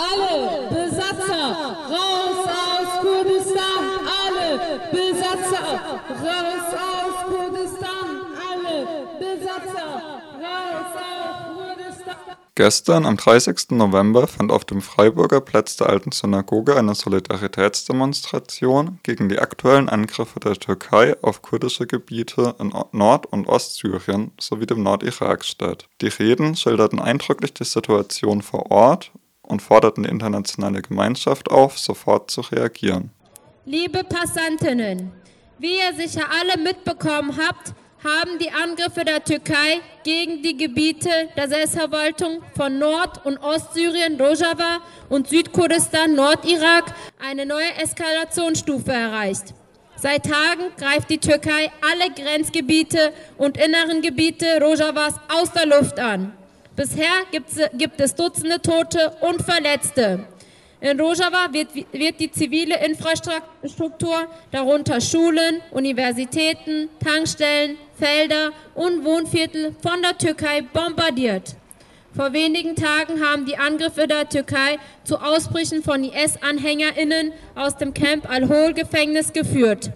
[0.00, 3.84] Alle Besatzer raus aus Kurdistan!
[4.24, 4.48] Alle
[4.90, 5.76] Besatzer
[6.08, 8.08] raus aus Kurdistan!
[8.50, 8.76] Alle
[9.18, 9.90] Besatzer
[10.40, 12.16] raus aus Kurdistan!
[12.54, 13.72] Gestern, am 30.
[13.72, 20.40] November, fand auf dem Freiburger Platz der Alten Synagoge eine Solidaritätsdemonstration gegen die aktuellen Angriffe
[20.40, 25.88] der Türkei auf kurdische Gebiete in Nord- und Ostsyrien sowie dem Nordirak statt.
[26.00, 29.12] Die Reden schilderten eindrücklich die Situation vor Ort
[29.50, 33.10] und forderten die internationale Gemeinschaft auf, sofort zu reagieren.
[33.66, 35.12] Liebe Passantinnen,
[35.58, 41.48] wie ihr sicher alle mitbekommen habt, haben die Angriffe der Türkei gegen die Gebiete der
[41.48, 44.78] Selbstverwaltung von Nord- und Ostsyrien, Rojava
[45.10, 49.54] und Südkurdistan, Nordirak eine neue Eskalationsstufe erreicht.
[49.96, 56.32] Seit Tagen greift die Türkei alle Grenzgebiete und inneren Gebiete Rojavas aus der Luft an.
[56.80, 57.26] Bisher
[57.76, 60.24] gibt es Dutzende Tote und Verletzte.
[60.80, 70.00] In Rojava wird, wird, die zivile Infrastruktur, darunter Schulen, Universitäten, Tankstellen, Felder und Wohnviertel von
[70.00, 71.54] der Türkei bombardiert.
[72.16, 78.26] Vor wenigen Tagen haben die Angriffe der Türkei zu Ausbrüchen von IS-AnhängerInnen aus dem Camp
[78.26, 79.90] Al-Hol-Gefängnis geführt.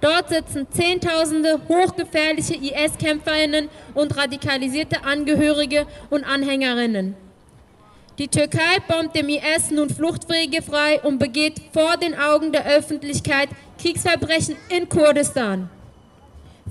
[0.00, 7.16] Dort sitzen Zehntausende hochgefährliche IS-KämpferInnen und radikalisierte Angehörige und Anhängerinnen.
[8.18, 13.48] Die Türkei bombt dem IS nun Fluchtwege frei und begeht vor den Augen der Öffentlichkeit
[13.80, 15.70] Kriegsverbrechen in Kurdistan.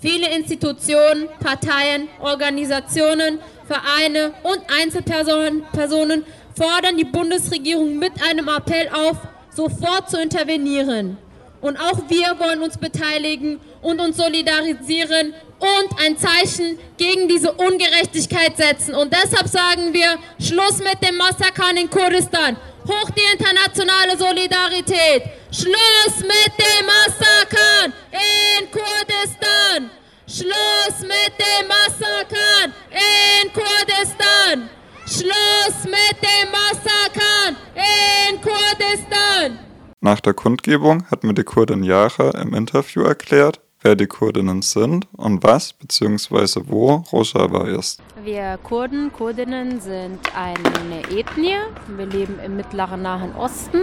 [0.01, 6.23] Viele Institutionen, Parteien, Organisationen, Vereine und Einzelpersonen
[6.55, 9.17] fordern die Bundesregierung mit einem Appell auf,
[9.49, 11.17] sofort zu intervenieren.
[11.61, 18.55] Und auch wir wollen uns beteiligen und uns solidarisieren und ein Zeichen gegen diese Ungerechtigkeit
[18.57, 18.93] setzen.
[18.93, 22.57] Und deshalb sagen wir, Schluss mit dem Massakern in Kurdistan.
[22.87, 25.23] Hoch die internationale Solidarität.
[25.51, 29.89] Schluss mit dem Massakern in Kurdistan.
[30.27, 34.69] Schluss mit dem Massakern in Kurdistan.
[35.05, 39.66] Schluss mit dem Massakern in Kurdistan.
[39.99, 45.07] Nach der Kundgebung hat mir die Kurdin Yara im Interview erklärt, wer die Kurdinnen sind
[45.17, 46.61] und was bzw.
[46.67, 47.99] wo Rojava ist.
[48.23, 51.57] Wir Kurden, Kurdinnen sind eine Ethnie.
[51.95, 53.79] Wir leben im mittleren Nahen Osten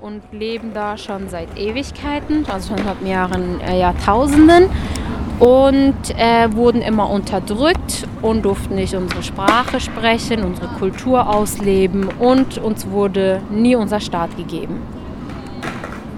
[0.00, 4.70] und leben da schon seit Ewigkeiten, also schon seit mehreren äh, Jahrtausenden
[5.38, 12.56] und äh, wurden immer unterdrückt und durften nicht unsere Sprache sprechen, unsere Kultur ausleben und
[12.56, 14.80] uns wurde nie unser Staat gegeben.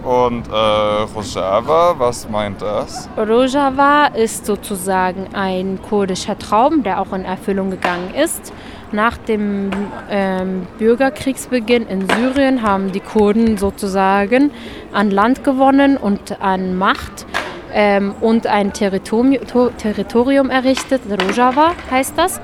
[0.04, 3.08] Und äh, Rojava, was meint das?
[3.16, 8.52] Rojava ist sozusagen ein kurdischer Traum, der auch in Erfüllung gegangen ist.
[8.92, 9.70] Nach dem
[10.10, 14.50] ähm, Bürgerkriegsbeginn in Syrien haben die Kurden sozusagen
[14.92, 17.24] an Land gewonnen und an Macht
[17.72, 19.46] ähm, und ein Territorium,
[19.78, 21.00] Territorium errichtet.
[21.08, 22.40] Rojava heißt das.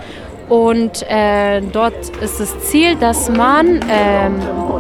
[0.51, 4.29] Und äh, dort ist das Ziel, dass man äh,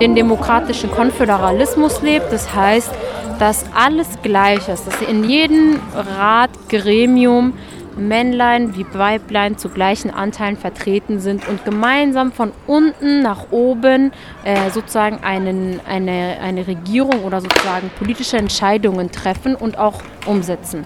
[0.00, 2.32] den demokratischen Konföderalismus lebt.
[2.32, 2.90] Das heißt,
[3.38, 7.54] dass alles gleich ist, dass in jedem Rat, Gremium
[7.96, 14.12] Männlein wie Weiblein zu gleichen Anteilen vertreten sind und gemeinsam von unten nach oben
[14.44, 20.84] äh, sozusagen einen, eine, eine Regierung oder sozusagen politische Entscheidungen treffen und auch umsetzen.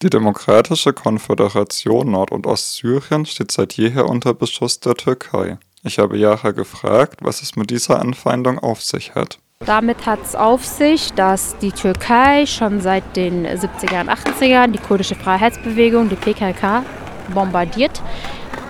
[0.00, 5.58] Die Demokratische Konföderation Nord- und Ostsyrien steht seit jeher unter Beschuss der Türkei.
[5.82, 9.40] Ich habe Yara gefragt, was es mit dieser Anfeindung auf sich hat.
[9.66, 14.78] Damit hat es auf sich, dass die Türkei schon seit den 70er und 80ern die
[14.78, 16.84] kurdische Freiheitsbewegung, die PKK,
[17.34, 18.00] bombardiert.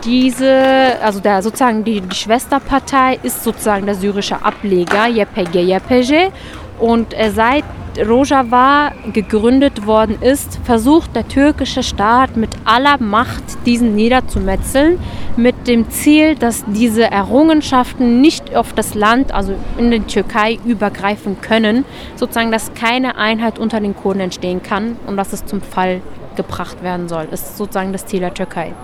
[0.06, 6.30] Diese, also der, sozusagen die, die Schwesterpartei ist sozusagen der syrische Ableger, YPG, YPG.
[6.78, 7.64] Und äh, seit
[7.98, 15.00] Rojava gegründet worden ist, versucht der türkische Staat mit aller Macht diesen niederzumetzeln,
[15.36, 21.40] mit dem Ziel, dass diese Errungenschaften nicht auf das Land, also in die Türkei, übergreifen
[21.40, 21.84] können,
[22.16, 26.00] sozusagen, dass keine Einheit unter den Kurden entstehen kann und dass es zum Fall
[26.36, 27.26] gebracht werden soll.
[27.30, 28.74] Das ist sozusagen das Ziel der Türkei.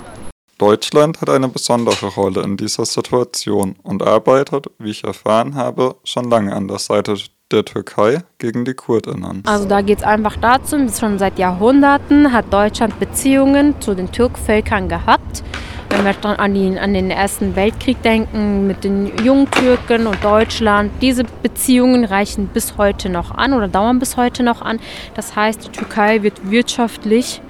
[0.59, 6.31] Deutschland hat eine besondere Rolle in dieser Situation und arbeitet, wie ich erfahren habe, schon
[6.31, 7.17] lange an der Seite
[7.53, 9.43] der Türkei gegen die Kurdinnen.
[9.47, 14.89] Also da geht es einfach dazu, schon seit Jahrhunderten hat Deutschland Beziehungen zu den Türkvölkern
[14.89, 15.43] gehabt.
[15.91, 21.23] Wenn wir an den, an den Ersten Weltkrieg denken, mit den Jungtürken und Deutschland, diese
[21.23, 24.81] Beziehungen reichen bis heute noch an oder dauern bis heute noch an.
[25.15, 27.41] Das heißt, die Türkei wird wirtschaftlich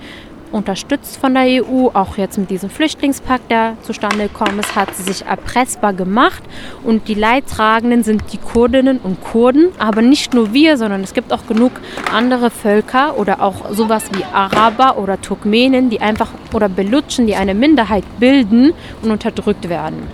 [0.54, 5.02] unterstützt von der EU, auch jetzt mit diesem Flüchtlingspakt, der zustande gekommen ist, hat sie
[5.02, 6.42] sich erpressbar gemacht.
[6.84, 11.32] Und die Leidtragenden sind die Kurdinnen und Kurden, aber nicht nur wir, sondern es gibt
[11.32, 11.72] auch genug
[12.12, 17.54] andere Völker oder auch sowas wie Araber oder Turkmenen, die einfach oder Belutschen, die eine
[17.54, 18.72] Minderheit bilden
[19.02, 20.06] und unterdrückt werden.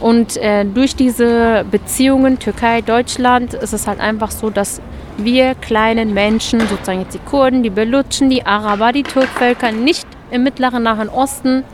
[0.00, 4.80] Und äh, durch diese Beziehungen Türkei-Deutschland ist es halt einfach so, dass
[5.16, 10.42] wir kleinen Menschen, sozusagen jetzt die Kurden, die Belutschen, die Araber, die Turkvölker, nicht im
[10.42, 11.64] Mittleren Nahen Osten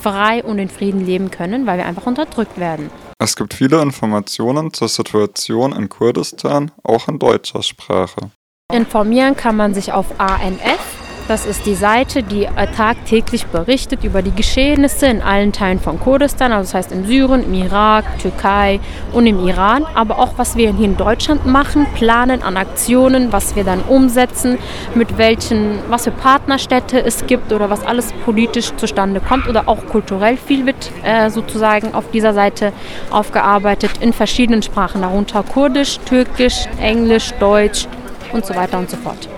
[0.00, 2.90] frei und in Frieden leben können, weil wir einfach unterdrückt werden.
[3.18, 8.30] Es gibt viele Informationen zur Situation in Kurdistan, auch in deutscher Sprache.
[8.72, 10.99] Informieren kann man sich auf ANF,
[11.30, 16.52] das ist die Seite, die tagtäglich berichtet über die Geschehnisse in allen Teilen von Kurdistan,
[16.52, 18.80] also das heißt in Syrien, im Irak, Türkei
[19.12, 23.54] und im Iran, aber auch was wir hier in Deutschland machen, planen an Aktionen, was
[23.54, 24.58] wir dann umsetzen,
[24.96, 29.86] mit welchen, was für Partnerstädte es gibt oder was alles politisch zustande kommt oder auch
[29.86, 32.72] kulturell viel wird äh, sozusagen auf dieser Seite
[33.12, 37.86] aufgearbeitet in verschiedenen Sprachen, darunter Kurdisch, Türkisch, Englisch, Deutsch
[38.32, 39.28] und so weiter und so fort.